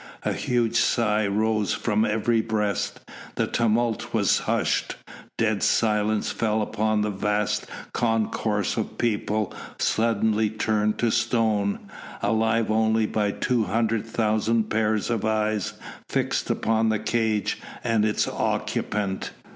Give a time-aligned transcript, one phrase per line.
[0.23, 3.01] A huge sigh rose from every breast.
[3.35, 4.95] The tumult was hushed;
[5.37, 11.87] dead silence fell upon the vast concourse of people suddenly turned to stone,
[12.23, 15.73] alive only by two hundred thousand pairs of eyes
[16.09, 19.29] fixed upon the cage and its occupant.